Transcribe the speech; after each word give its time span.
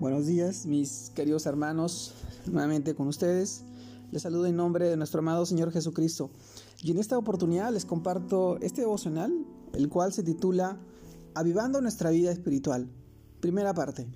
Buenos 0.00 0.24
días, 0.24 0.64
mis 0.64 1.12
queridos 1.14 1.44
hermanos, 1.44 2.14
nuevamente 2.46 2.94
con 2.94 3.06
ustedes. 3.06 3.64
Les 4.10 4.22
saludo 4.22 4.46
en 4.46 4.56
nombre 4.56 4.88
de 4.88 4.96
nuestro 4.96 5.18
amado 5.18 5.44
Señor 5.44 5.72
Jesucristo. 5.72 6.30
Y 6.82 6.90
en 6.90 6.96
esta 6.96 7.18
oportunidad 7.18 7.70
les 7.70 7.84
comparto 7.84 8.56
este 8.62 8.80
devocional, 8.80 9.44
el 9.74 9.90
cual 9.90 10.14
se 10.14 10.22
titula 10.22 10.80
Avivando 11.34 11.82
nuestra 11.82 12.08
vida 12.08 12.32
espiritual. 12.32 12.88
Primera 13.40 13.74
parte. 13.74 14.08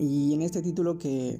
Y 0.00 0.34
en 0.34 0.42
este 0.42 0.60
título 0.60 0.98
que, 0.98 1.38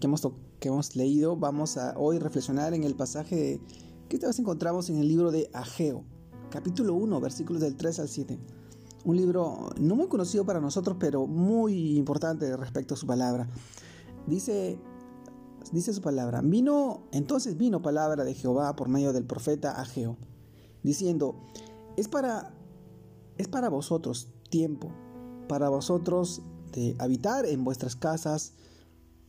hemos, 0.00 0.28
que 0.58 0.68
hemos 0.68 0.96
leído, 0.96 1.36
vamos 1.36 1.76
a 1.76 1.96
hoy 1.96 2.18
reflexionar 2.18 2.74
en 2.74 2.82
el 2.82 2.96
pasaje 2.96 3.60
que 4.08 4.18
que 4.18 4.26
encontramos 4.26 4.90
en 4.90 4.96
el 4.96 5.06
libro 5.06 5.30
de 5.30 5.48
Ageo, 5.52 6.02
capítulo 6.50 6.94
1, 6.94 7.20
versículos 7.20 7.62
del 7.62 7.76
3 7.76 8.00
al 8.00 8.08
7 8.08 8.59
un 9.04 9.16
libro 9.16 9.70
no 9.78 9.96
muy 9.96 10.08
conocido 10.08 10.44
para 10.44 10.60
nosotros, 10.60 10.96
pero 11.00 11.26
muy 11.26 11.96
importante 11.96 12.56
respecto 12.56 12.94
a 12.94 12.96
su 12.96 13.06
palabra. 13.06 13.48
Dice, 14.26 14.78
dice 15.72 15.92
su 15.92 16.00
palabra, 16.00 16.40
vino, 16.42 17.04
entonces 17.12 17.56
vino 17.56 17.82
palabra 17.82 18.24
de 18.24 18.34
Jehová 18.34 18.76
por 18.76 18.88
medio 18.88 19.12
del 19.12 19.24
profeta 19.24 19.80
Ageo, 19.80 20.16
diciendo, 20.82 21.40
es 21.96 22.08
para, 22.08 22.52
es 23.38 23.48
para 23.48 23.68
vosotros 23.68 24.28
tiempo, 24.50 24.92
para 25.48 25.68
vosotros 25.68 26.42
de 26.72 26.94
habitar 26.98 27.46
en 27.46 27.64
vuestras 27.64 27.96
casas 27.96 28.52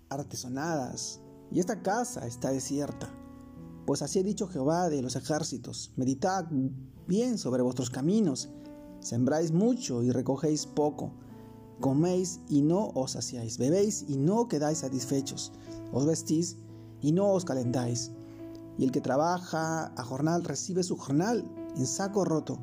artesonadas, 0.09 1.21
y 1.51 1.59
esta 1.59 1.81
casa 1.81 2.27
está 2.27 2.51
desierta. 2.51 3.13
Pues 3.85 4.01
así 4.01 4.20
ha 4.20 4.23
dicho 4.23 4.48
Jehová 4.48 4.90
de 4.90 5.01
los 5.01 5.15
ejércitos, 5.15 5.91
meditad 5.95 6.45
bien 7.07 7.38
sobre 7.38 7.63
vuestros 7.63 7.90
caminos, 7.90 8.49
Sembráis 9.02 9.52
mucho 9.52 10.04
y 10.04 10.12
recogéis 10.12 10.66
poco. 10.66 11.12
Coméis 11.80 12.40
y 12.48 12.62
no 12.62 12.91
os 12.94 13.12
saciáis. 13.12 13.58
Bebéis 13.58 14.05
y 14.08 14.18
no 14.18 14.48
quedáis 14.48 14.80
satisfechos. 14.80 15.52
Os 15.91 16.05
vestís 16.05 16.58
y 17.02 17.12
no 17.12 17.32
os 17.32 17.43
calentáis. 17.43 18.12
Y 18.77 18.84
el 18.85 18.91
que 18.91 19.02
trabaja 19.02 19.88
a 19.88 20.04
jornal 20.04 20.43
recibe 20.43 20.84
su 20.84 20.96
jornal 20.96 21.43
en 21.76 21.85
saco 21.88 22.24
roto. 22.26 22.60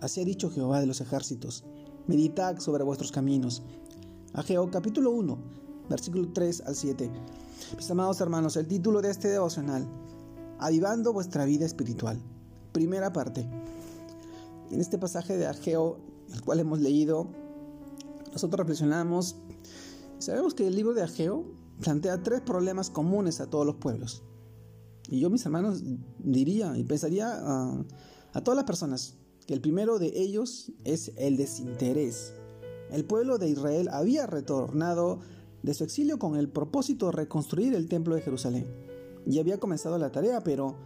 Así 0.00 0.20
ha 0.20 0.24
dicho 0.24 0.50
Jehová 0.50 0.80
de 0.80 0.86
los 0.86 1.00
ejércitos. 1.00 1.64
Meditad 2.08 2.58
sobre 2.58 2.84
vuestros 2.84 3.12
caminos. 3.12 3.62
Ageo 4.32 4.70
capítulo 4.70 5.12
1, 5.12 5.38
versículo 5.88 6.32
3 6.32 6.62
al 6.66 6.74
7. 6.74 7.10
Mis 7.76 7.90
amados 7.90 8.20
hermanos, 8.20 8.56
el 8.56 8.66
título 8.66 9.00
de 9.00 9.10
este 9.10 9.28
devocional, 9.28 9.86
Avivando 10.58 11.12
vuestra 11.12 11.44
vida 11.44 11.64
espiritual. 11.64 12.20
Primera 12.72 13.12
parte. 13.12 13.48
En 14.70 14.80
este 14.80 14.98
pasaje 14.98 15.36
de 15.36 15.46
Ageo, 15.46 15.98
el 16.32 16.42
cual 16.42 16.60
hemos 16.60 16.80
leído, 16.80 17.28
nosotros 18.32 18.58
reflexionamos 18.58 19.36
sabemos 20.18 20.54
que 20.54 20.66
el 20.66 20.74
libro 20.74 20.94
de 20.94 21.02
Ageo 21.02 21.44
plantea 21.80 22.22
tres 22.22 22.40
problemas 22.40 22.90
comunes 22.90 23.40
a 23.40 23.48
todos 23.48 23.64
los 23.64 23.76
pueblos. 23.76 24.22
Y 25.08 25.20
yo, 25.20 25.30
mis 25.30 25.44
hermanos, 25.46 25.82
diría 26.18 26.76
y 26.76 26.84
pensaría 26.84 27.32
a, 27.32 27.84
a 28.32 28.44
todas 28.44 28.56
las 28.56 28.64
personas 28.64 29.14
que 29.46 29.54
el 29.54 29.60
primero 29.60 29.98
de 29.98 30.12
ellos 30.20 30.72
es 30.84 31.12
el 31.16 31.36
desinterés. 31.36 32.34
El 32.90 33.04
pueblo 33.04 33.38
de 33.38 33.48
Israel 33.48 33.88
había 33.90 34.26
retornado 34.26 35.20
de 35.62 35.74
su 35.74 35.84
exilio 35.84 36.18
con 36.18 36.36
el 36.36 36.48
propósito 36.48 37.06
de 37.06 37.12
reconstruir 37.12 37.74
el 37.74 37.88
templo 37.88 38.14
de 38.14 38.20
Jerusalén. 38.20 38.66
Y 39.26 39.38
había 39.38 39.58
comenzado 39.58 39.98
la 39.98 40.12
tarea, 40.12 40.42
pero 40.42 40.76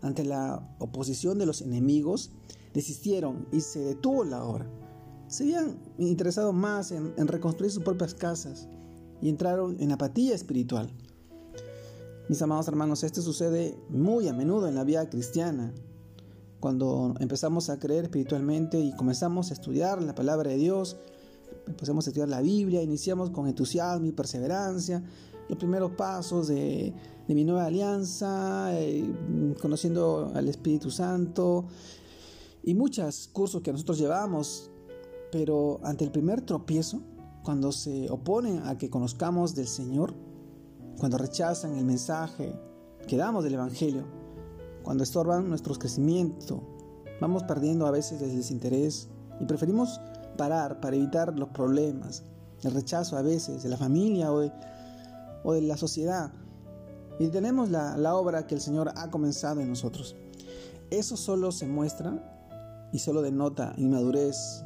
ante 0.00 0.24
la 0.24 0.76
oposición 0.78 1.38
de 1.38 1.46
los 1.46 1.62
enemigos, 1.62 2.32
desistieron 2.74 3.46
y 3.52 3.60
se 3.60 3.80
detuvo 3.80 4.24
la 4.24 4.44
obra. 4.44 4.68
Se 5.28 5.44
habían 5.44 5.78
interesado 5.98 6.52
más 6.52 6.90
en, 6.90 7.14
reconstruir 7.28 7.70
sus 7.70 7.82
propias 7.82 8.14
casas 8.14 8.68
y 9.20 9.28
entraron 9.28 9.76
en 9.80 9.92
apatía 9.92 10.34
espiritual. 10.34 10.90
Mis 12.28 12.40
amados 12.42 12.68
hermanos, 12.68 13.04
esto 13.04 13.22
sucede 13.22 13.78
muy 13.88 14.28
a 14.28 14.32
menudo 14.32 14.68
en 14.68 14.74
la 14.74 14.84
vida 14.84 15.08
cristiana. 15.08 15.72
Cuando 16.60 17.14
empezamos 17.20 17.70
a 17.70 17.78
creer 17.78 18.04
espiritualmente 18.04 18.80
y 18.80 18.94
comenzamos 18.96 19.50
a 19.50 19.54
estudiar 19.54 20.02
la 20.02 20.14
palabra 20.14 20.50
de 20.50 20.56
Dios, 20.56 20.96
empezamos 21.66 22.06
a 22.06 22.10
estudiar 22.10 22.28
la 22.28 22.40
Biblia, 22.40 22.82
iniciamos 22.82 23.30
con 23.30 23.46
entusiasmo 23.46 24.06
y 24.06 24.12
perseverancia 24.12 25.02
los 25.48 25.58
primeros 25.58 25.92
pasos 25.92 26.48
de, 26.48 26.92
mi 27.26 27.44
nueva 27.44 27.66
alianza, 27.66 28.70
eh, 28.72 29.04
conociendo 29.60 30.32
al 30.34 30.48
Espíritu 30.48 30.90
Santo, 30.90 31.66
y 32.68 32.74
muchos 32.74 33.30
cursos 33.32 33.62
que 33.62 33.72
nosotros 33.72 33.96
llevamos, 33.96 34.70
pero 35.32 35.80
ante 35.84 36.04
el 36.04 36.10
primer 36.10 36.42
tropiezo, 36.42 37.00
cuando 37.42 37.72
se 37.72 38.10
oponen 38.10 38.58
a 38.66 38.76
que 38.76 38.90
conozcamos 38.90 39.54
del 39.54 39.66
Señor, 39.66 40.12
cuando 40.98 41.16
rechazan 41.16 41.78
el 41.78 41.86
mensaje 41.86 42.54
que 43.06 43.16
damos 43.16 43.42
del 43.42 43.54
Evangelio, 43.54 44.04
cuando 44.82 45.02
estorban 45.02 45.48
nuestro 45.48 45.76
crecimiento, 45.76 46.60
vamos 47.22 47.42
perdiendo 47.44 47.86
a 47.86 47.90
veces 47.90 48.20
el 48.20 48.36
desinterés 48.36 49.08
y 49.40 49.46
preferimos 49.46 49.98
parar 50.36 50.78
para 50.78 50.94
evitar 50.94 51.38
los 51.38 51.48
problemas, 51.48 52.22
el 52.62 52.72
rechazo 52.72 53.16
a 53.16 53.22
veces 53.22 53.62
de 53.62 53.70
la 53.70 53.78
familia 53.78 54.30
o 54.30 54.40
de, 54.40 55.62
la 55.62 55.78
sociedad 55.78 56.32
y 57.18 57.28
tenemos 57.28 57.70
la, 57.70 57.96
la 57.96 58.14
obra 58.14 58.46
que 58.46 58.54
el 58.54 58.60
Señor 58.60 58.92
ha 58.94 59.08
comenzado 59.08 59.62
en 59.62 59.70
nosotros. 59.70 60.16
Eso 60.90 61.16
solo 61.16 61.50
se 61.50 61.66
muestra 61.66 62.34
y 62.92 62.98
solo 62.98 63.22
denota 63.22 63.74
inmadurez 63.76 64.64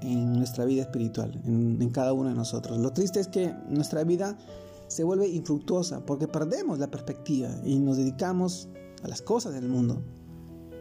en 0.00 0.34
nuestra 0.34 0.64
vida 0.64 0.82
espiritual, 0.82 1.40
en, 1.44 1.90
cada 1.90 2.12
uno 2.12 2.28
de 2.28 2.34
nosotros. 2.34 2.78
Lo 2.78 2.92
triste 2.92 3.20
es 3.20 3.28
que 3.28 3.54
nuestra 3.68 4.04
vida 4.04 4.36
se 4.86 5.04
vuelve 5.04 5.28
infructuosa 5.28 6.04
porque 6.06 6.28
perdemos 6.28 6.78
la 6.78 6.90
perspectiva 6.90 7.50
y 7.64 7.78
nos 7.78 7.96
dedicamos 7.96 8.68
a 9.02 9.08
las 9.08 9.22
cosas 9.22 9.54
del 9.54 9.68
mundo. 9.68 10.00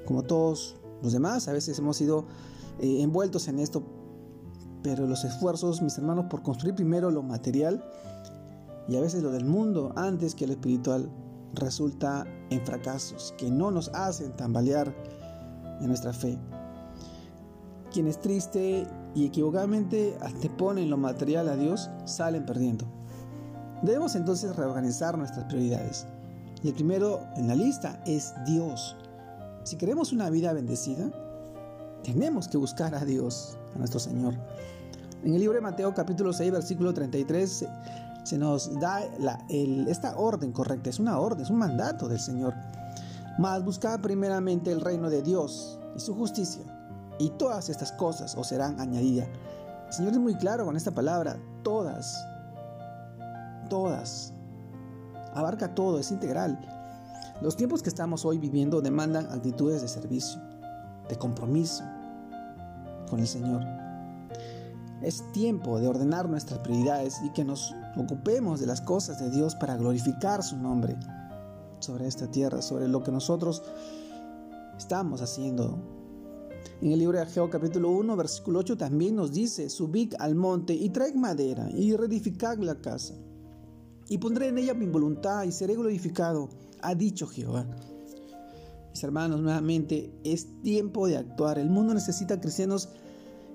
Como 0.05 0.23
todos 0.23 0.75
los 1.01 1.13
demás, 1.13 1.47
a 1.47 1.53
veces 1.53 1.77
hemos 1.79 1.97
sido 1.97 2.25
eh, 2.79 3.01
envueltos 3.01 3.47
en 3.47 3.59
esto, 3.59 3.83
pero 4.83 5.07
los 5.07 5.23
esfuerzos, 5.23 5.81
mis 5.81 5.97
hermanos, 5.97 6.25
por 6.29 6.43
construir 6.43 6.75
primero 6.75 7.11
lo 7.11 7.23
material 7.23 7.83
y 8.87 8.95
a 8.95 9.01
veces 9.01 9.21
lo 9.23 9.31
del 9.31 9.45
mundo 9.45 9.91
antes 9.95 10.35
que 10.35 10.47
lo 10.47 10.53
espiritual, 10.53 11.09
resulta 11.53 12.25
en 12.49 12.63
fracasos 12.65 13.33
que 13.37 13.49
no 13.49 13.71
nos 13.71 13.89
hacen 13.89 14.35
tambalear 14.35 14.95
en 15.81 15.87
nuestra 15.87 16.13
fe. 16.13 16.37
Quienes 17.91 18.19
triste 18.19 18.85
y 19.15 19.25
equivocadamente 19.25 20.17
anteponen 20.21 20.89
lo 20.89 20.97
material 20.97 21.47
a 21.49 21.55
Dios 21.55 21.89
salen 22.05 22.45
perdiendo. 22.45 22.85
Debemos 23.81 24.15
entonces 24.15 24.55
reorganizar 24.55 25.17
nuestras 25.17 25.45
prioridades. 25.45 26.05
Y 26.63 26.69
el 26.69 26.73
primero 26.73 27.21
en 27.35 27.47
la 27.47 27.55
lista 27.55 28.01
es 28.05 28.33
Dios. 28.45 28.95
Si 29.63 29.77
queremos 29.77 30.11
una 30.11 30.29
vida 30.29 30.53
bendecida, 30.53 31.09
tenemos 32.03 32.47
que 32.47 32.57
buscar 32.57 32.95
a 32.95 33.05
Dios, 33.05 33.57
a 33.75 33.77
nuestro 33.77 33.99
Señor. 33.99 34.33
En 35.23 35.33
el 35.33 35.39
libro 35.39 35.55
de 35.55 35.61
Mateo 35.61 35.93
capítulo 35.93 36.33
6 36.33 36.51
versículo 36.51 36.93
33 36.93 37.65
se, 38.23 38.37
nos 38.37 38.79
da 38.79 39.01
esta 39.49 40.17
orden 40.17 40.51
correcta, 40.51 40.89
es 40.89 40.99
una 40.99 41.19
orden, 41.19 41.43
es 41.43 41.49
un 41.49 41.57
mandato 41.57 42.07
del 42.07 42.19
Señor. 42.19 42.53
Mas 43.37 43.63
buscad 43.63 43.99
primeramente 44.01 44.71
el 44.71 44.81
reino 44.81 45.09
de 45.09 45.21
Dios 45.21 45.79
y 45.95 45.99
su 45.99 46.15
justicia 46.15 46.63
y 47.19 47.29
todas 47.31 47.69
estas 47.69 47.91
cosas 47.93 48.35
os 48.35 48.47
serán 48.47 48.79
añadidas. 48.79 49.27
Señor 49.89 50.13
es 50.13 50.19
muy 50.19 50.35
claro 50.35 50.65
con 50.65 50.75
esta 50.75 50.91
palabra, 50.91 51.37
todas, 51.63 52.25
todas. 53.69 54.33
Abarca 55.33 55.73
todo, 55.73 55.99
es 55.99 56.11
integral. 56.11 56.59
Los 57.41 57.55
tiempos 57.55 57.83
que 57.83 57.89
estamos 57.89 58.25
hoy 58.25 58.37
viviendo 58.37 58.81
demandan 58.81 59.27
actitudes 59.27 59.81
de 59.81 59.87
servicio, 59.87 60.41
de 61.07 61.15
compromiso 61.17 61.83
con 63.09 63.19
el 63.19 63.27
Señor. 63.27 63.63
Es 65.01 65.23
tiempo 65.31 65.79
de 65.79 65.87
ordenar 65.87 66.27
nuestras 66.27 66.59
prioridades 66.59 67.21
y 67.23 67.29
que 67.29 67.45
nos 67.45 67.75
ocupemos 67.95 68.59
de 68.59 68.65
las 68.65 68.81
cosas 68.81 69.19
de 69.19 69.29
Dios 69.29 69.55
para 69.55 69.77
glorificar 69.77 70.41
su 70.41 70.57
nombre 70.57 70.97
sobre 71.79 72.07
esta 72.07 72.27
tierra, 72.27 72.61
sobre 72.61 72.87
lo 72.87 73.03
que 73.03 73.11
nosotros 73.11 73.63
estamos 74.75 75.21
haciendo 75.21 75.77
en 76.81 76.91
el 76.91 76.99
libro 76.99 77.17
de 77.17 77.23
Ageo 77.23 77.49
capítulo 77.49 77.89
1, 77.91 78.15
versículo 78.15 78.59
8 78.59 78.77
también 78.77 79.15
nos 79.15 79.31
dice, 79.31 79.69
subid 79.69 80.13
al 80.19 80.35
monte 80.35 80.73
y 80.73 80.89
traed 80.89 81.15
madera 81.15 81.69
y 81.71 81.95
reedificad 81.95 82.57
la 82.59 82.79
casa. 82.81 83.15
Y 84.09 84.17
pondré 84.17 84.47
en 84.47 84.57
ella 84.57 84.73
mi 84.73 84.85
voluntad 84.85 85.43
y 85.43 85.51
seré 85.51 85.75
glorificado, 85.75 86.49
ha 86.81 86.95
dicho 86.95 87.27
Jehová. 87.27 87.67
Mis 88.91 89.03
hermanos, 89.03 89.41
nuevamente 89.41 90.11
es 90.23 90.47
tiempo 90.61 91.07
de 91.07 91.17
actuar. 91.17 91.59
El 91.59 91.69
mundo 91.69 91.93
necesita 91.93 92.39
cristianos 92.39 92.89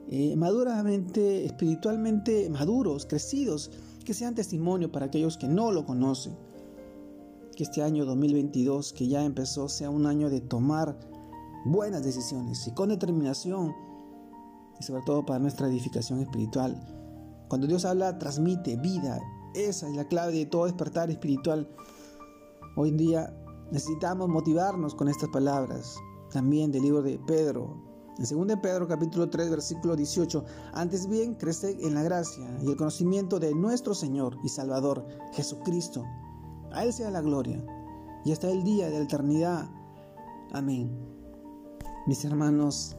eh, 0.08 0.36
maduramente, 0.36 1.44
espiritualmente 1.44 2.50
maduros, 2.50 3.06
crecidos, 3.06 3.70
que 4.04 4.14
sean 4.14 4.34
testimonio 4.34 4.92
para 4.92 5.06
aquellos 5.06 5.36
que 5.36 5.48
no 5.48 5.72
lo 5.72 5.86
conocen. 5.86 6.36
Que 7.56 7.64
este 7.64 7.82
año 7.82 8.04
2022, 8.04 8.92
que 8.92 9.08
ya 9.08 9.24
empezó, 9.24 9.68
sea 9.68 9.90
un 9.90 10.06
año 10.06 10.28
de 10.30 10.40
tomar 10.40 10.98
buenas 11.64 12.02
decisiones 12.02 12.66
y 12.66 12.72
con 12.72 12.88
determinación 12.88 13.74
y 14.78 14.82
sobre 14.82 15.02
todo 15.02 15.24
para 15.24 15.38
nuestra 15.38 15.68
edificación 15.68 16.20
espiritual, 16.20 16.80
Cuando 17.48 17.66
Dios 17.66 17.84
habla, 17.84 18.18
transmite 18.18 18.76
vida. 18.76 19.20
Esa 19.54 19.86
es 19.86 19.94
la 19.94 20.08
clave 20.08 20.32
de 20.32 20.46
todo 20.46 20.64
despertar 20.64 21.10
espiritual. 21.10 21.68
Hoy 22.76 22.88
en 22.88 22.96
día 22.96 23.36
necesitamos 23.70 24.30
motivarnos 24.30 24.94
con 24.94 25.08
estas 25.08 25.28
palabras. 25.28 25.96
También 26.32 26.72
del 26.72 26.82
libro 26.82 27.02
de 27.02 27.18
Pedro. 27.18 27.76
En 28.18 28.46
2 28.46 28.58
Pedro 28.62 28.88
capítulo 28.88 29.28
3 29.28 29.50
versículo 29.50 29.96
18. 29.96 30.44
Antes 30.72 31.06
bien, 31.06 31.34
crece 31.34 31.76
en 31.86 31.92
la 31.92 32.02
gracia 32.02 32.58
y 32.62 32.70
el 32.70 32.76
conocimiento 32.76 33.38
de 33.38 33.54
nuestro 33.54 33.94
Señor 33.94 34.38
y 34.42 34.48
Salvador 34.48 35.06
Jesucristo. 35.32 36.04
A 36.72 36.84
Él 36.84 36.92
sea 36.94 37.10
la 37.10 37.20
gloria 37.20 37.62
y 38.24 38.32
hasta 38.32 38.50
el 38.50 38.64
día 38.64 38.88
de 38.88 38.98
la 38.98 39.04
eternidad. 39.04 39.70
Amén. 40.52 41.21
Mis 42.06 42.24
hermanos, 42.24 42.96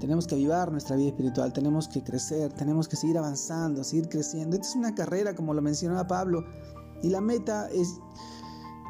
tenemos 0.00 0.26
que 0.26 0.34
avivar 0.34 0.72
nuestra 0.72 0.96
vida 0.96 1.10
espiritual, 1.10 1.52
tenemos 1.52 1.86
que 1.86 2.02
crecer, 2.02 2.52
tenemos 2.52 2.88
que 2.88 2.96
seguir 2.96 3.16
avanzando, 3.18 3.84
seguir 3.84 4.08
creciendo. 4.08 4.56
Esta 4.56 4.68
es 4.68 4.74
una 4.74 4.94
carrera, 4.94 5.36
como 5.36 5.54
lo 5.54 5.62
mencionaba 5.62 6.08
Pablo, 6.08 6.44
y 7.02 7.10
la 7.10 7.20
meta 7.20 7.68
es, 7.70 8.00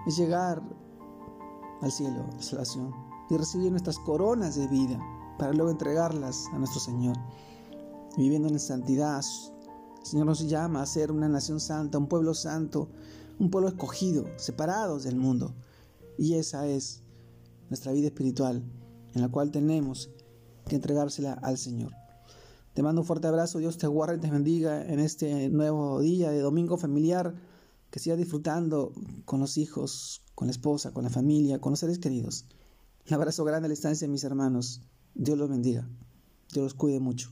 es 0.06 0.16
llegar 0.16 0.62
al 1.82 1.92
cielo, 1.92 2.24
salvación, 2.38 2.94
y 3.28 3.36
recibir 3.36 3.70
nuestras 3.70 3.98
coronas 3.98 4.54
de 4.54 4.66
vida 4.68 4.98
para 5.38 5.52
luego 5.52 5.70
entregarlas 5.70 6.46
a 6.54 6.58
nuestro 6.58 6.80
Señor. 6.80 7.16
Viviendo 8.16 8.48
en 8.48 8.58
santidad, 8.58 9.20
el 10.00 10.06
Señor 10.06 10.24
nos 10.24 10.48
llama 10.48 10.80
a 10.80 10.86
ser 10.86 11.12
una 11.12 11.28
nación 11.28 11.60
santa, 11.60 11.98
un 11.98 12.06
pueblo 12.06 12.32
santo, 12.32 12.88
un 13.38 13.50
pueblo 13.50 13.68
escogido, 13.68 14.24
separados 14.38 15.04
del 15.04 15.16
mundo. 15.16 15.54
Y 16.16 16.34
esa 16.34 16.66
es 16.66 17.02
nuestra 17.68 17.92
vida 17.92 18.06
espiritual, 18.06 18.62
en 19.14 19.22
la 19.22 19.28
cual 19.28 19.50
tenemos 19.50 20.10
que 20.68 20.76
entregársela 20.76 21.32
al 21.34 21.58
Señor. 21.58 21.92
Te 22.74 22.82
mando 22.82 23.02
un 23.02 23.06
fuerte 23.06 23.26
abrazo, 23.26 23.58
Dios 23.58 23.76
te 23.76 23.86
guarde 23.86 24.16
y 24.16 24.20
te 24.20 24.30
bendiga 24.30 24.86
en 24.86 24.98
este 24.98 25.50
nuevo 25.50 26.00
día 26.00 26.30
de 26.30 26.40
domingo 26.40 26.78
familiar, 26.78 27.34
que 27.90 27.98
sigas 27.98 28.16
disfrutando 28.16 28.92
con 29.26 29.40
los 29.40 29.58
hijos, 29.58 30.22
con 30.34 30.46
la 30.46 30.52
esposa, 30.52 30.92
con 30.92 31.04
la 31.04 31.10
familia, 31.10 31.60
con 31.60 31.72
los 31.72 31.80
seres 31.80 31.98
queridos. 31.98 32.46
Un 33.06 33.14
abrazo 33.14 33.44
grande 33.44 33.66
a 33.66 33.68
la 33.68 33.72
distancia, 33.72 34.08
mis 34.08 34.24
hermanos. 34.24 34.80
Dios 35.14 35.36
los 35.36 35.50
bendiga. 35.50 35.86
Dios 36.52 36.64
los 36.64 36.74
cuide 36.74 37.00
mucho. 37.00 37.30